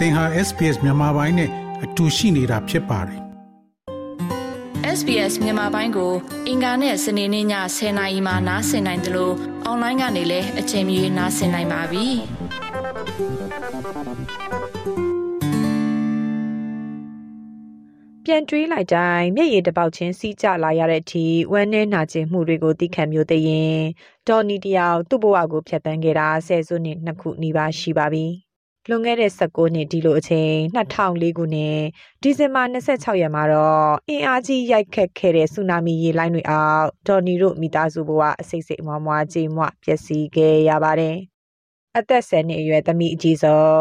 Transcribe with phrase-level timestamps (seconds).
[0.00, 1.50] သင်ဟာ SPS မြန်မာပိုင်းနဲ့
[1.84, 3.20] အတူရှိနေတာဖြစ်ပါတယ်
[4.98, 6.12] SBS မြန်မာပိုင်းကို
[6.48, 7.46] အင်ကာနဲ့စနေနေ့ည
[7.76, 9.34] 10:00နာရီမှနားဆင်နိုင်တယ်လို့
[9.64, 12.06] အွန်လိုင်းကနေလည်းအချိန်မီနားဆင်နိုင်ပါပြီ။
[18.24, 23.80] ပြန်တွေးလိုက်တိုင်းမျက်ရည်တပေါက်ချင်းစီးကျလာရတဲ့အထိဝမ်းနဲ့နာကျင်မှုတွေကိုသိခံမျိုးသိရင်
[24.28, 28.26] ဒေါ်နီတယောက်သူ့ဘဝကိုဖျက်ဆီးခဲ့တာဆယ်စုနှစ်နှစ်ခုနီးပါးရှိပါပြီ။
[28.90, 31.78] လွန်ခဲ့တဲ့16နှစ်ဒီလိုအချိန်2004ခုနှစ်
[32.22, 41.16] ဒီဇင်ဘာ26ရက်မှာတော့အင်အားကြီးရိုက်ခတ်ခဲ့တဲ့ဆူနာမီရေလိုင်းတွေအောက်ဒေါ်နီတို့မိသားစုဘဝအစိတ်စိတ်အမွားမွားကြေးမွပျက်စီးခဲ့ရပါတယ်။
[41.98, 43.74] အသက်10နှစ်အရွယ်သမီးအကြီးဆုံး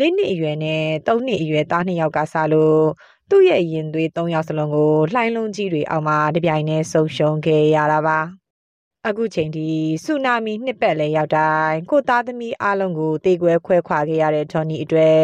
[0.00, 2.82] ၄နှစ်အရွယ်နဲ့3နှစ်အရွယ်သား2ယောက်ကစားလို့
[3.30, 8.20] သူ့ရဲ့ရင်သွေး3ယောက်စလုံးကိုလှိုင်းလုံးကြီးတွေအောက်မှာတပြိုင်တည်းဆုံရှုံခဲ့ရတာပါ။
[9.08, 9.68] အခုချိန်ထိ
[10.04, 15.22] ဆူနာမီနှစ်ပတ်လဲရောက်တိုင်းကိုသားသမီးအားလုံးကိုတေကွဲခွဲခွာခဲ့ရတဲ့ဂျွန်နီအတွက်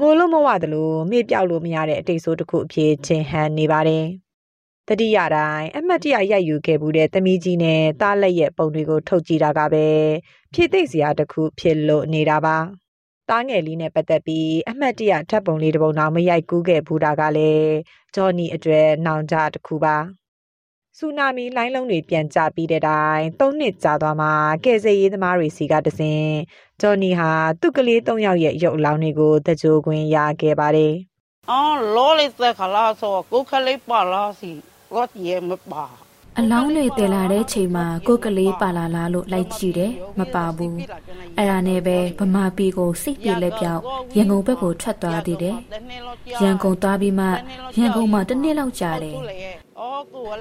[0.00, 4.04] ငိုလို့မဝသလိုမေ့ပြောက်လို့မရတဲ့အတိတ်ဆိုးတစ်ခုအဖြစ်ချင်းဟန်နေပါတယ်။
[4.88, 9.86] တတိယတိုင်းအမတ်တရရိုက်ယူခဲ့မှုတဲ့သမီးကြီးနဲ့သားလက်ရဲ့ပုံတွေကိုထုတ်ကြည့်တာကပဲ
[10.52, 12.56] ဖြည့်သိပ်စရာတစ်ခုဖြစ်လို့နေတာပါ။
[13.28, 17.70] တားငယ်လေးနဲ့ပတ်သက်ပြီးအမှတ်တရဓာတ်ပုံလေးတစ်ပုံတော့မရိုက်ကူးခဲ့ဘူးတာကလည်း
[18.14, 19.96] ဂျော်နီအတွက်နောင်ကြတစ်ခုပါ။
[20.98, 24.28] ဆူနာမီလိုင်းလုံးတွေပြန်ကျပြီးတဲ့တိုင်၃နှစ်ကြာသွားမှ
[24.64, 26.24] ကယ်ဆယ်ရေးသမားတွေစီကတဆင်
[26.80, 30.94] ဂျော်နီဟာသူ့ကလေး၃ယောက်ရဲ့ရုပ်အလောင်းတွေကိုတကြိုခွင့်ရခဲ့ပါတယ်။
[31.50, 34.52] အော်လောလေးသက်ခလာဆိုကိုခလေးပါလာစီ
[34.94, 35.84] ရော့ရဲမပါ
[36.38, 40.76] အလောင်းတွေတည်လာတဲ့ချိန်မှာကိုကလေးပါလာလားလို့လိုက်ကြည့်တယ်မပါဘူး
[41.36, 43.82] အဲ့ဒါနဲ့ပဲဗမာပြည်ကိုစိတ်ပြေလက်ပြောက်
[44.16, 45.56] ရန်ကုန်ဘက်ကိုထွက်သွားသေးတယ်
[46.42, 47.26] ရန်ကုန်သွားပြီးမှ
[47.78, 49.16] ရန်ကုန်မှာတစ်နှစ်လောက်ကြာတယ်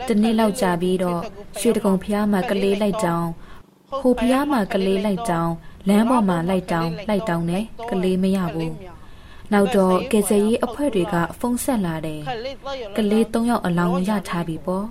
[0.09, 1.21] တနေ့လောက်ကြာပြီးတော့
[1.59, 3.29] ရွှေတကုံဖျားမှာကလေးလိုက်တောင်း
[4.01, 5.53] ဟိုဖျားမှာကလေးလိုက်တောင်း
[5.89, 8.75] လမ်းပေါ်မှာလိုက်တောင်းလိုက်တောင်းနဲ့ကလေးမရဘူး
[9.51, 12.21] နောက်တော့ကယ်ဆယ်ရေးအဖွဲ့တွေကဖုန်းဆက်လာတယ်
[12.97, 14.85] ကလေး၃ယောက်အလောင်းရထားပြီပေါ့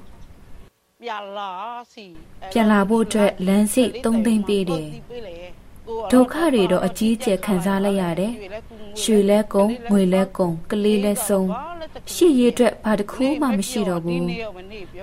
[1.02, 1.50] ပြန်လာ
[1.92, 2.06] စီ
[2.52, 4.86] ပြန်လာဖို့အတွက်လမ်းစိတ်၃သိန်းပေးတယ်
[6.12, 8.34] ဒုက္ခတွေတော့အကြီးကျယ်ခံစားလိုက်ရတယ်
[9.00, 11.48] ရွှေလဲကုံငွေလဲကုံကလေးလဲဆုံး
[12.14, 14.26] ရှစ်ရည်အတွက်ဘာတစ်ခုမှမရှိတော့ဘူး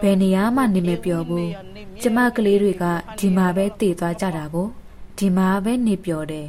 [0.03, 1.49] ဘယ်နေရာမှနေမပြောဘူး
[2.01, 2.85] ကျမကလေးတွေက
[3.19, 4.67] ဒီမှာပဲတည်သွားကြတာကို
[5.17, 6.47] ဒီမှာပဲနေပျော်တယ်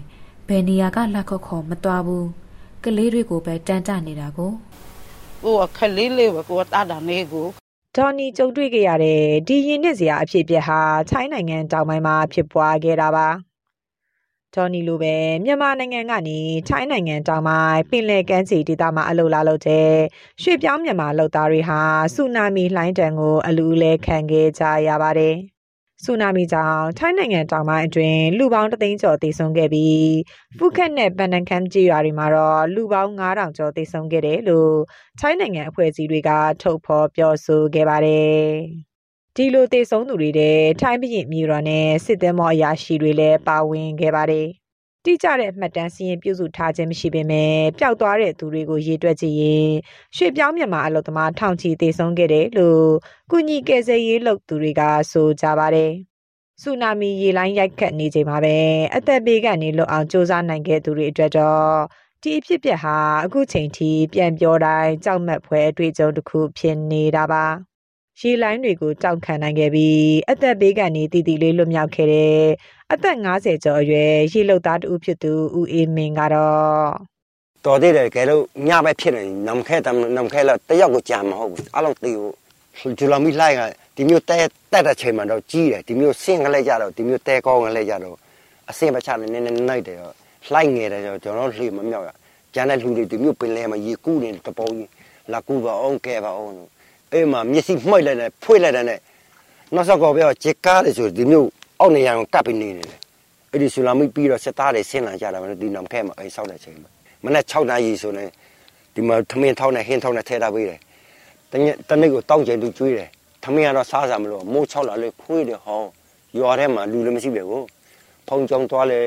[0.48, 2.26] ဘယ်နေရာကလက်ခေါ်ခေါ်မသွားဘူး
[2.84, 4.52] ကလေးတွေကိုပဲတန်းတနေတာကို
[5.44, 7.46] ကိုကခလေးလေးပဲကိုတာတာနေကို
[7.96, 10.80] ဒေါ်နီကြုံတွေ့ခဲ့ရတဲ့ဒီရင်နစ်စရာအဖြစ်အပျက်ဟာ
[11.10, 13.28] ထိုင်းနိုင်ငံတောင်ပိုင်းမှာဖြစ်ပွားခဲ့တာပါ
[14.54, 16.38] ဂျော်နီလိုပဲမြန်မာနိုင်ငံကနေ
[16.68, 19.90] ထိုင်းနိုင်ငံတောင်ပိုင်းပင်လယ်ကမ်းခြေဒေသမှာအလုပ်လာလုပ်တဲ့
[20.42, 21.80] ရွှေပြောင်းမြန်မာလုပ်သားတွေဟာ
[22.14, 25.36] ဆူနာမီလှိုင်းတံကို အလူလဲခံခဲ့ကြရပါတယ်။
[26.04, 30.10] ဆူနာမီကြောင့်ထိုင်းနိုင်ငံတောင်ပိုင်းအတွင်းလူပေါင်းတသိန်းကျော်သေဆုံးခဲ့ပြီး
[30.58, 34.74] ဖူးခက်နဲ့ပန်နန်ခမ်ကျေးရွာတွေမှာတော့လူပေါင်း9000ကျော်သေဆုံးခဲ့တယ်လို့
[35.20, 36.30] ထိုင်းနိုင်ငံအဖွဲ့အစည်းတွေက
[36.62, 38.40] ထုတ်ဖော်ပြောဆိုခဲ့ပါတယ်။
[39.36, 44.46] ဒီလိုသေဆုံးသူတွေတဲ့ထိုင်းပြည်မြေတော်နဲ့စစ်သည်မော်အရာရှိတွေလည်းပါဝင်ခဲ့ပါတယ်။
[45.04, 49.70] တိကျတဲ့အမှတ်တမ်းစီရင်ပြုစုထားခြင်းမရှိပေမဲ့ပျောက်သွားတဲ့သူတွေကိုရေတွက်ကြည့်ရင်
[50.16, 52.86] ရွှေပြောင်းမြန်မာအလုပ်သမားထောင်ချီသေဆုံးခဲ့တယ်လို့
[53.30, 55.92] ကုညီကယ်ဆယ်ရေးလုပ်သူတွေကဆိုကြပါတယ်။
[56.62, 58.56] ဆူနာမီရေလိုင်းရိုက်ခတ်နေချိန်မှာပဲ
[58.96, 61.70] အသက်ဘေးကနေလွတ်အောင်စ조사နိုင်ခဲ့သူတွေအတွက်တော့
[62.22, 67.46] ဒီအဖြစ်ပြက်ဟာအခုချိန်ထိပြန်ပြောတိုင်းကြောက်မက်ဖွယ်အတွေ့အကြုံတစ်ခုဖြစ်နေတာပါ။
[68.22, 69.98] ရေလိုင်းတွေကိုတောက်ခံနိုင်ခဲ့ပြီး
[70.30, 72.38] အသက်ဘေးကနေတည်တည်လေးလွတ်မြောက်ခဲ့တဲ့
[72.92, 76.88] အသက်50ကျော်အရွယ်ရေလုတ်သားတူဖြစ်သူဦးအေးမင်းကတော့
[77.64, 83.60] တော်သေးတယ်ကဲလို့ညပဲဖြစ်နေနမ်ခဲတမ်နမ်ခဲလာတယောက်ကိုကြာမဟုတ်ဘူးအလုံးတီကိုဂျူလာမီလိုက်က
[83.96, 84.38] ဒီမျိုးတဲ
[84.72, 88.16] တက်တဲ့ချိန်မှာတော့ကြီးတယ်ဒီမျိုးဆင်းကလေးကြတော့ဒီမျိုးတဲကောင်းကလေးကြတော့
[88.70, 90.14] အစင်ပချနဲ့နည်းနည်းနိုင်တယ်တော့
[90.52, 92.10] လှိုက်ငယ်တယ်ကျွန်တော်လှေမမြောက်ရ
[92.54, 94.90] ကျန်တဲ့လူတွေဒီမျိုးပင်လဲမှာရေကူးနေတပုံကြီး
[95.32, 96.54] လာကူပါအောင်ကဲပါအောင်
[97.12, 98.98] အဲ့မှာမျက်စိမှိုက်လိုက်တယ်ဖွေးလိုက်တယ်နဲ့
[99.74, 101.48] နောက်ဆောက်ကောပြောချစ်ကားတယ်ဆိုဒီမျိုး
[101.80, 102.98] အောက်နေရအောင်ကပ်ပြီးနေနေတယ်
[103.52, 106.90] အဲ့ဒီဆူလာမိပြီးတော့စစ်သားတွေဆင်းလာကြတာပဲဒီနောင်ခဲမှာအိမ်ဆောက်တဲ့ချိန်မှာ
[107.24, 108.24] မနေ့6နာရီဆိုနေ
[108.94, 110.78] ဒီမှာထမင်းထောင်းနဲ့ဟင်းထောင်းနဲ့ထဲထားပေးတယ်
[111.50, 113.08] တနေ့တနေ့ကိုတောင်းကျင်သူကျွေးတယ်
[113.44, 115.82] ထမင်းကတော့စားစားမလို့မိုး6လာလေခွေးတယ်ဟော
[116.38, 117.62] ရွာထဲမှာလူလည်းမရှိပဲကို
[118.28, 119.00] ဖုံကြောင်သွားလေ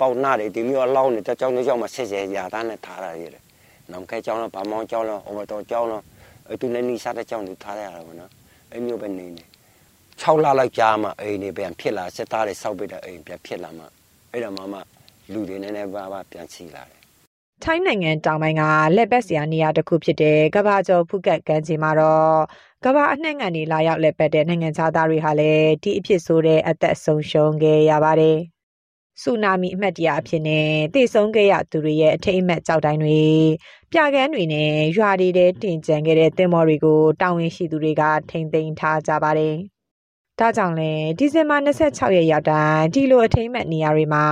[0.00, 3.42] ပေါက်နာတယ်ဒီမျိုးအလောင်းနဲ့တကြောင်ကြောင်မှာဆက်ဆက်ရာသားနဲ့ထားရတယ်
[3.90, 6.02] နောင်ခဲကြောင်းတော့ဗမောင်းကြောင်းတော့ဟိုတော့ကြောင်းတော့
[6.60, 8.30] သူလည်းနီးစားတဲ့ကြောင့်သူထားရတာပေါ့နော်
[8.72, 9.44] အဲ့မျိုးပဲနေနေ
[10.20, 13.84] 6လလောက်ကြာမှအိမ်နေပြန်ဖြစ်လာစစ်သားတွေစောက်ပိတ်တဲ့အိမ်ပြန်ဖြစ်လာမှ
[14.32, 14.80] အဲ့တော့မှမှ
[15.32, 17.00] လူတွေနည်းနည်းပါးပါးပြန်ချီလာတယ်
[17.64, 18.62] ထိုင်းနိုင်ငံတောင်ပိုင်းက
[18.96, 22.36] လက်ပတ်စရာနေရာတစ်ခုဖြစ်တဲ့ကဘာကျော်ဖုကတ်ကမ်းခြေမှာတော့
[22.84, 28.38] ကဘာအနှံ့ကနေလာရောက်လက်ပတ်တဲ့နိုင်ငံသားတွေဟာလည်းဒီအဖြစ်ဆိုတဲ့အသက်ဆုံးရှုံးခဲ့ရပါတယ်
[29.22, 33.22] ဆူနာမီအမှတ်တရအဖြစ်နဲ့တည်ဆုံးခဲ့ရသူတွေရဲ့အထိတ်အမှတ်ကြောက်တိုင်းတွေ
[33.92, 39.56] ပြကန်းတွေနဲ့ရွာတွေထဲတင်ကြံခဲ့တဲ့တင်မော်တွေကိုတာဝန်ရှိသူတွေကထိမ့်သိမ်းထားကြပါတယ်။
[40.38, 44.26] ဒါကြောင့်လဲဒီဇင်ဘာ26ရက်ရောက်တိုင်းဒီလိုအထိမ့်မှတ်နေရာတွေမှာ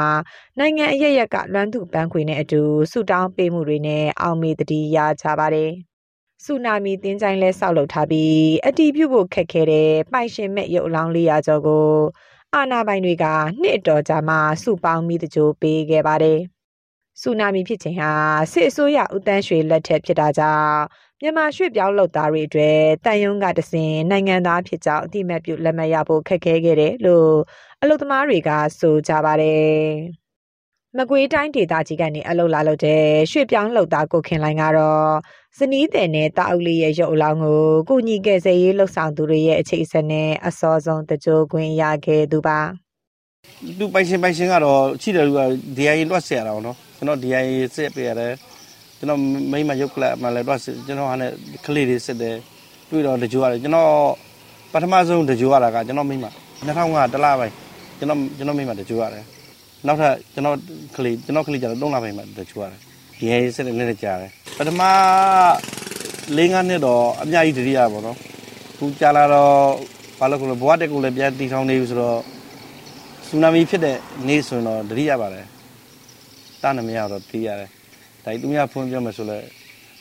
[0.59, 5.71] နိုင်ငံအရရက်ကလွမ်းသူပန်းခွေနဲ့အတူဆူတောင်းပေးမှုတွေနဲ့အောင်မေတတိရကြပါတယ်။
[6.45, 8.37] ဆူနာမီတင်းချိုင်းလဲဆောက်လုပ်ထားပြီး
[8.67, 11.87] အတီးပြုတ်ဖို့ခက်ခဲတဲ့ပိုင်ရှင်မဲ့ရုပ်အလောင်း400ကျော်ကို
[12.57, 13.25] အာနာပိုင်တွေက
[13.61, 16.39] နှစ်အတော်ကြာမှစုပေါင်းမိတကြိုပေးခဲ့ပါတယ်။
[17.21, 18.11] ဆူနာမီဖြစ်ချိန်ဟာ
[18.53, 20.79] စစ်အစိုးရဦးတန်းရွှေလက်ထက်ဖြစ်တာကြောင့်
[21.21, 27.31] မြန်မာရွှေ့ပြောင်းလုပ်သားတွေအတွက်တန်ယုံကတစင်နိုင်ငံသားဖြစ်ကြောင်းအတိမတ်ပြုလက်မှတ်ရဖို့ခက်ခဲခဲ့တယ်လို့
[27.83, 28.51] အလုပ်သမားတွေက
[28.81, 29.73] ဆိုကြပါတယ်။
[30.99, 35.13] မကွေးတိုင်းဒေသကြီးကနေအလုပ်လာလုပ်တဲ့ရွှေ့ပြောင်းလုပ်သားကိုခင်လိုင်းကတော့
[35.59, 42.59] ဇနီးတဲ့နဲ့တာအုပ်လေးရဲ့ရုပ်အလောင်းကိုကုညီကယ်ဆယ်ရေးလှုပ်ဆောင်သူတွေရဲ့အခြေအဆက်နဲ့အစောဆုံးတကြိုခွင့်ရခဲ့သူပါ
[43.79, 45.41] သူပိုင်ရှင်ပိုင်ရှင်ကတော့ချိတယ်လူက
[45.77, 48.33] DIA လွှတ်ဆက်ရတာပေါ့နော်ကျွန်တော် DIA ဆက်ပေးရတယ်
[48.99, 49.21] ကျွန်တော်
[49.53, 51.31] မိမရုပ်ကလပ်မှလည်းလွှတ်ကျွန်တော်ဟာနဲ့
[51.67, 52.37] ကလေးတွေစစ်တယ်
[52.91, 53.93] တွေ့တော့တကြိုရတယ်ကျွန်တော်
[54.73, 56.27] ပထမဆုံးတကြိုရတာကကျွန်တော်မိမ
[56.67, 57.55] 2005တလားပိုင်း
[57.99, 59.25] ကျွန်တော်ကျွန်တော်မိမတကြိုရတယ်
[59.87, 60.57] နောက်ထပ်ကျွန်တော်
[60.97, 62.81] ကလေးကျွန်တော်ကလေးကျတော့3လပိုင်းမှတကြိုရတယ်
[63.19, 64.83] ဒီဟဲစစ်တဲ့နေ့ကြာတယ်ပထမ
[66.37, 68.17] ၄၅နှစ်တော့အများကြီးတတိယပေါ့နော်
[68.79, 69.57] ခုကြာလာတော့
[70.19, 72.21] ဘာလို့လဲဘဝတက်ကိုလည်းပြန်တည်ထောင်နေပြီဆိုတော့
[73.27, 73.97] ဆူနာမီဖြစ်တဲ့
[74.29, 75.47] နေ့ဆိုရင်တော့တတိယပါတယ်
[76.63, 77.71] တာနမရတော့တည်ရတယ်
[78.25, 79.39] ဒါသူများဖွင့်ပြမယ်ဆိုလဲ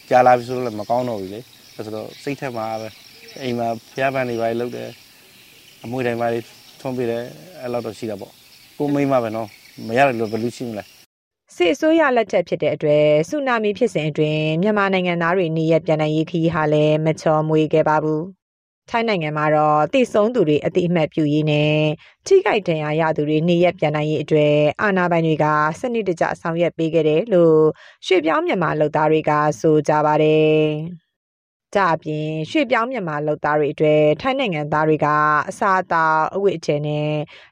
[0.10, 1.40] ကြာလာပြီဆိုတော့လည်းမကောင်းတော့ဘူးလေ
[1.76, 2.90] အဲဆိုတော့စိတ်ထက်မှာပဲ
[3.42, 4.90] အိမ်မှာဖျားပန်းနေပါလေလုပ်တယ်
[5.84, 6.40] အမွေတိုင်းပါလေ
[6.82, 7.24] ထုံးပြတယ်
[7.62, 8.34] အဲ့လောက်တော့ရှိတာပေါ့
[8.78, 9.50] ကိုမိမပဲနော်
[9.88, 10.84] မရတယ်လို့ဘယ်လိုရှိမလဲ
[11.56, 18.22] စစ်အစိုးရလက်ထက်ဖြစ်တဲ့အတွက်ဆူနာမီဖြစ်စဉ်အတွင်းမြန်မာနိုင်ငံသားတွေနေရပြန်နိုင်ရေးခီးဟာလည်းမချော်မွေခဲ့ပါဘူး။
[18.90, 21.76] ထိုင်းနိုင်ငံမှာတော့တည်ဆုံးသူတွေအတိအမှတ်ပြုရေးနဲ့
[22.28, 25.46] ထိခိုက်ဒဏ်ရာရသူတွေနေရပြန်နိုင်ရေးအတွက်အာဏာပိုင်တွေက
[25.80, 27.58] စနစ်တကျဆောင်ရွက်ပေးခဲ့တယ်လို့
[28.06, 30.62] ရွှေပြောင်းမြန်မာလုပ်သားတွေကဆိုကြပါတယ်။
[31.76, 35.08] ဒါအပြင်ရွှေပြောင်းမြန်မာလုပ်သားတွေအတွက်ထိုင်းနိုင်ငံသားတွေက
[35.50, 37.10] အစားအသောက်အဝတ်အထည်နဲ့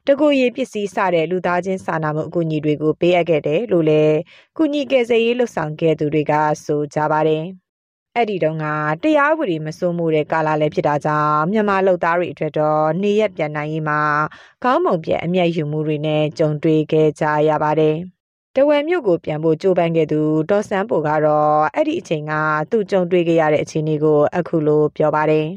[0.08, 4.18] တကူရည်ပစ္စည်းစတဲ့လူသားချင်းစာနာမှုအကူအညီတွေကိုပေးအပ်ခဲ့တယ်လို့လည်း
[4.58, 6.34] ကုညီကယ်ဆယ်ရေးလှုပ်ဆောင်ခဲ့သူတွေက
[6.66, 7.44] ဆိုကြပါတယ်။
[8.16, 8.66] အဲ့ဒီတုန်းက
[9.04, 14.02] တရားဥပဒေမစိုးမှုတဲ့ကာလလည်းဖြစ်တာကြောင့်မြန်မာလုပ်သားတွေအတွက်တော့နေရက်ပြန်နိုင်ရေးမှာ
[14.64, 17.98] ခေါင်းမုံပြက်အမျက်ယူမှုတွေနဲ့ကြုံတွေ့ခဲ့ကြရပါတယ်။
[18.56, 22.34] တဝယ်မြို့ကိုပြန်ဖို့ကြိုးပမ်းခဲ့သူဒေါ်စန်းပိုကတော့အဲ့ဒီအချိန်က
[22.72, 25.48] သူ့ကြုံတွေ့ခဲ့ရတဲ့အခြေအနေကိုအခုလိုပြောပါတယ်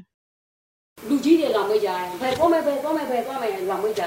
[1.08, 4.02] လူကြီးတွေလာမွေးကြတယ်ဘယ်သွားမယ်ဘယ်သွားမယ်ဘယ်သွားမယ်လာမွေးကြ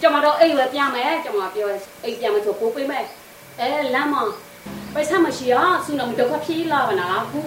[0.00, 1.68] ကျွန်မတော့အိမ်ပဲပြန်မယ်ကျွန်မပြော
[2.04, 3.04] အိမ်ပြန်မယ်ဆိုပို့ပေးမယ်
[3.60, 4.22] အဲလမ်းမှာ
[4.94, 5.54] ပိုက်ဆံမရှိရ
[5.84, 7.40] ဆူနမဒုက္ခဖြစ်လာပါနာခု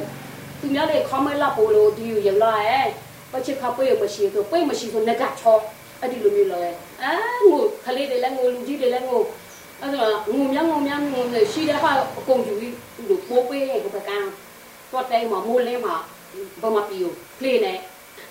[0.59, 2.87] သူများတွေခေါမလာပို့လို့ဒီယူရလာရဲ့
[3.31, 5.57] ပချစ်ခပွေးမရှိဆိုပွေးမရှိဆိုငကချော
[6.01, 6.61] အဲ့ဒီလိုမျိုးလဲ
[7.01, 7.11] အဲ
[7.41, 9.21] ငိုခလေးတွေလည်းငိုလူကြီးတွေလည်းငို
[9.81, 14.17] အဲ့ဒါငုံမြငုံမြငုံနေရှိတဲ့ဟာအကုန်ယူပြီးသူတို့ပိုးပေးရဲ့ဘကံ
[14.91, 15.95] တော့တိုင်မှာမိုးလင်းမှာ
[16.61, 17.77] ဘာမပီယိုဖလေနဲ့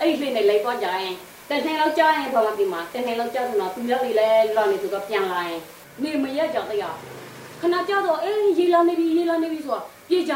[0.01, 1.15] အဲ့ဒီဖလေနဲ့လိုက်သွားကြရင်
[1.49, 5.61] တနေ့လောက်ကြာရင်ဘာမပီမှာတနေ့လောက်ကြာဆိုတော့သူများတွေလည်းလော်နေသူကပြန်လာရင်
[6.03, 6.85] နေမရက်ကြတဲ့ရ
[7.61, 10.35] ခဏကြာတော့အေးရေလာနေပြီရေလာနေပြီဆိုတော့ပြေးကြ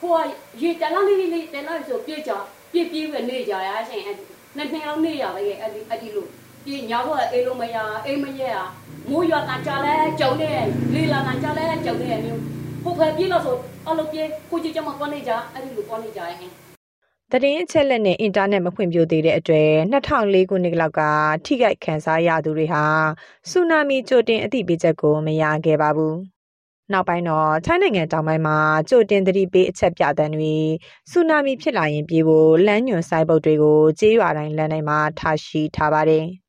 [0.00, 0.18] ဟိုက
[0.62, 2.32] ရေတလာနေနေတလာဆိုပြေးကြ
[2.72, 4.16] ပြေးပြေးပဲနေကြရရှင်အဲ့
[4.56, 6.28] နှစ်နှစ်အောင်နေရပဲအဲ့ဒီအဲ့ဒီလို့
[6.64, 7.76] ပြေးညောတော့အေးလုံးမရ
[8.06, 8.42] အေးမရ
[9.10, 10.50] မိုးရွာတန်ကြလဲကြုံနေ
[10.94, 12.40] လေလာတန်ကြလဲကြုံနေမျိုး
[12.82, 13.56] ဟိုဖယ်ပြေးလို့ဆို
[13.88, 16.52] အလုပ်ပြေးကိုကြီးကျမကောနေကြအဲ့ဒီလိုကောနေကြရင်
[17.32, 21.00] တရင်အချက်လက်နဲ့အင်တာနက်မဖွင့်ပြသေးတဲ့အတွေ့2004ခုနှစ်လောက်က
[21.44, 22.84] ထိခိုက်ခံစားရသူတွေဟာ
[23.50, 26.14] ဆူနာမီကြိုတင်အသိပေးချက်ကိုမရခဲ့ပါဘူး။
[26.92, 28.58] နောက်ပိုင်းတော့ထိုင်းနိုင်ငံတောင်ပိုင်းမှာ
[28.88, 30.54] ကြိုတင်သတိပေးအချက်ပြတဲ့တွေ
[31.10, 36.26] ဆူနာမီဖြစ်လာရင်ပြေးဖို့လမ်းညွန်ဆိုင်ပုတ်တွေကိုကြေးရွာတိုင်းလမ်းတိုင်းမှာထားရှိထားပါတယ်။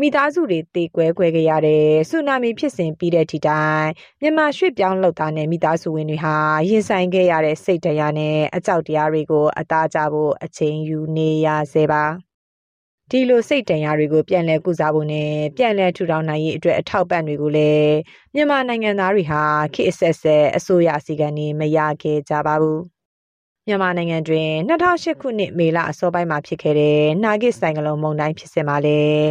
[0.00, 3.86] မိသားစုတွေတေကွဲကွဲကြရတဲ့ဆူနာမီဖြစ်စဉ်ပြီးတဲ့ထိတိုင်
[4.20, 6.34] မြန်မာရွှေ့ပြောင်းလုပ်သားနဲ့မိသားစုဝင်တွေဟာ
[6.68, 12.04] ရင်ဆိုင်ခဲ့ရတဲ့စိတ်တရားနဲ့အကြောက်တရားတွေကိုအသားကျဖို့အချိန်ယူနေရစေပါ
[13.10, 17.94] ဒီလိုစိတ်တန်ရာတွေကိုပြန်လည်ကုစားဖို့နဲ့ပြန်လည်ထူထောင်နိုင်ရေးအတွက်အထောက်ပံ့တွေကိုလည်း
[18.34, 19.42] မြန်မာနိုင်ငံသားတွေဟာ
[19.74, 22.80] ခေတ်အဆက်ဆက်အစိုးရစီကံနေမရခဲ့ကြပါဘူး
[23.66, 29.30] မြန်မာနိုင်ငံတွင်2008ခုနှစ်မေလအစောပိုင်းမှာဖြစ်ခဲ့တဲ့နာဂစ်ဆိုင်ကလုံမုန်တိုင်းဖြစ်စဉ်မှာလည်း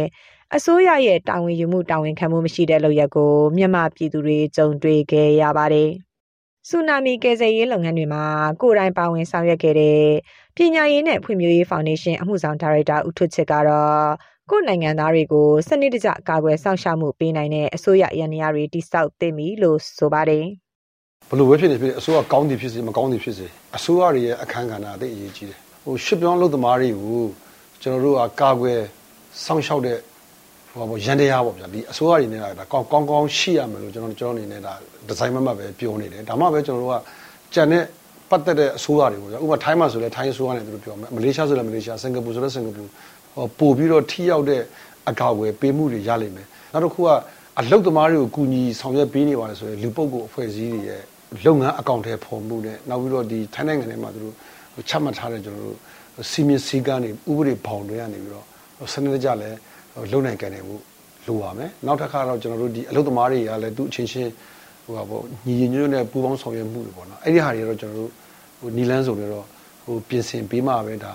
[0.56, 5.90] အစိုးရရဲ့တာဝန်ယူမှုတာဝန်ခံမှုမရှိတဲ့လုပ်ရက်ကိုမြန်မာပြည်သူတွေကြုံတွေ့ခဲ့ရပါတယ်။
[6.68, 8.24] ဆူနာမီကယ်ဆယ်ရေးလုပ်ငန်းတွေမှာ
[8.60, 10.00] ကိုယ်တိုင်ပါဝင်ဆောင်ရွက်ခဲ့တဲ့
[10.56, 14.04] ပညာရေးနဲ့ဖွံ့ဖြိုးရေးဖောင်ဒေးရှင်းအမှုဆောင်ဒါရိုက်တာဦးထွတ်ချစ်ကတော့
[14.50, 20.44] ကိုယ်နိုင်ငံသားတွေကိုစနစ်တကျကာကွယ်စောင့်ရှောက်မှုပေးနိုင်တဲ့အစိုးရရန်ရာတွေတိစောက်သိပြီလို့ဆိုပါတယ်။
[21.30, 27.22] ဘလို့ပဲဖြစ်နေဖြစ်အစိုးရကောင်းသည်ဖြစ်စေမကောင်းသည်ဖြစ်စေအစိုးရရဲ့အခမ်းကဏ္ဍအသိအရေးကြီးတယ်။ဟိုရှစ်ပြောင်းလုပ်သမားတွေကို
[27.82, 28.80] ကျွန်တော်တို့ကကာကွယ်
[29.44, 29.98] စောင့်ရှောက်တဲ့
[30.72, 34.72] ဟိုပေါ့ရန်တရားပေါ့ဗျာဒီအစိုးရတွေနဲ့ဒါကောင်းကောင်းကောင်းရှိရမယ်လို့ကျွန်တော်ကျွန်တော်အနေနဲ့ဒါ
[35.08, 36.96] ဒီဇိုင်းမမပဲပြောနေတယ်ဒါမှပဲကျွန်တော်တို့က
[37.54, 37.82] ကြံတဲ့
[38.30, 42.82] ပတ်သက်တဲ့အစိုးရတွေပေါ့ဗျာဥပမာထိုင်းမှာဆိုလဲထိုင်းအစိုးရနဲ့သူတို့ပြောမယ်မလေးရှားဆိုလဲမလေးရှားစင်ကာပူဆိုလဲစင်ကာပူ
[43.34, 44.60] ဟောပို့ပြီးတော့ထိရောက်တဲ့
[45.08, 47.08] အကောက်ဝယ်ပေးမှုတွေရလိမ့်မယ်နောက်တစ်ခုက
[47.60, 51.02] အလုတ်သမားတွေကိုကူညီဆောင်ရွက်ပေးနေပါတယ်ဆိုရင်လူပုဂ္ဂိုလ်အဖွဲ့အစည်းတွေရဲ့
[51.44, 54.34] လုပ်ငန်းအကောင့်ထဲပေါ်မှုနဲ့နောက်ပြီးတော့ဒီထိုင်းနိုင်ငံထဲမှာသူတို့
[54.88, 55.78] ချမှတ်ထားတဲ့ကျွန်တော်တို့
[56.30, 58.46] စီမင်းစည်းကမ်းတွေဥပဒေဘောင်တွေကနေပြီးတော့
[58.92, 59.50] စနစ်တကျလဲ
[60.12, 60.76] လုံနိုင်ကြတယ်မှု
[61.26, 64.30] လိုပါမယ်နောက်တစ်ခါတော့ကျွန်တော်တို့ဒီအလုပ်သမားတွေကလည်းသူအချင်းချင်း
[64.84, 68.10] ဟိုပါပေါ့ညီညီညွတ်ညွတ်နဲ့ပူးပေါင်းဆောင်ရွက်မှုတွေပေါ့နော်အဲ့ဒီဟာတွေတော့ကျွန်တော်တို့
[68.60, 69.46] ဟိုနီလန်းဆိုတော့
[69.84, 71.12] ဟိုပြင်ဆင်ပေးမှပဲဒါ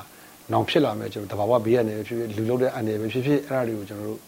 [0.52, 4.20] နောင်ဖြစ်လာမယ်ကျွန်တော်တဘာဝဘေးရနေဖြစ်ဖြစ်လူလုတဲ့အနေပဲဖြစ်ဖြစ်အဲ့ဒါတွေကိုကျွန်တော်တို့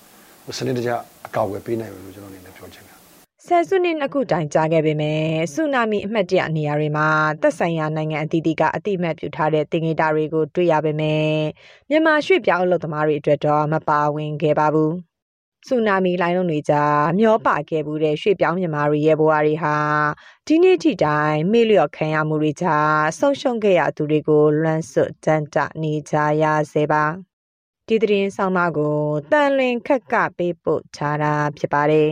[0.46, 0.92] ဟိုစနစ်တကျ
[1.26, 2.97] အကောက်ဝယ်ပေးနိုင်မယ်လို့ကျွန်တော်အနေနဲ့ပြောချင်တယ်
[3.46, 5.22] ဆယ်စုနှစ်နှစ်ခုတိုင်ကြာခဲ့ပေမဲ့
[5.54, 7.08] ဆူနာမီအမှတ်တရနေရာတွေမှာ
[7.42, 11.28] သက်ဆိုင်ရာနိုင်ငံအသီးသီးကအတိအမှတ်ပြုထားတဲ့တင်ငေတာတွေကိုတွေ့ရပေမဲ့
[11.90, 14.94] မြန်မာရွှေ့ပြောင်းအလုပ်သမားတွေအတွက်တော့မပါဝင်ခဲ့ပါဘူး
[15.68, 19.78] ဆူနာမီလိုင်းလုံးတွေကြားမျောပါခဲ့မှုတဲ့ရွှေ့ပြောင်းမြန်မာတွေရဲ့ဘဝတွေဟာ
[20.48, 27.04] ဒီနေ့ထိတိုင်မေ့လျော့ခံရမှုတွေကြားဆုံးရှုံးခဲ့ရသူတွေကိုလွမ်းဆွတ်တန်းတနေကြရစေပါ
[27.88, 28.98] ဒီသတင်းဆောင်မကို
[29.32, 32.12] တန်လွင်ခက်ကပေးပို့ထားတာဖြစ်ပါတယ်